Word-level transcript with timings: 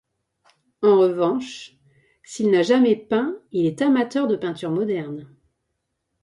En 0.81 0.97
revanche, 0.99 1.75
s'il 2.23 2.49
n'a 2.49 2.63
jamais 2.63 2.95
peint, 2.95 3.37
il 3.51 3.67
est 3.67 3.83
amateur 3.83 4.25
de 4.27 4.35
peinture 4.35 4.71
moderne. 4.71 5.27